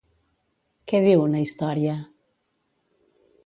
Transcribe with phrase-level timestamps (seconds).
[0.91, 1.95] Què diu una història?